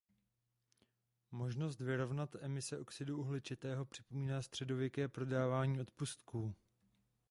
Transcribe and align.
Možnost 1.31 1.79
vyrovnat 1.79 2.35
emise 2.39 2.79
oxidu 2.79 3.17
uhličitého 3.19 3.85
připomíná 3.85 4.41
středověké 4.41 5.07
prodávání 5.07 5.79
odpustků. 5.81 6.55